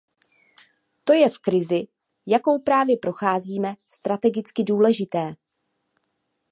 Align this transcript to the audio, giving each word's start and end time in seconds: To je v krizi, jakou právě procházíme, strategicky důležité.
To 1.03 1.13
je 1.13 1.29
v 1.29 1.39
krizi, 1.39 1.87
jakou 2.27 2.59
právě 2.59 2.97
procházíme, 2.97 3.75
strategicky 3.87 4.63
důležité. 4.63 5.35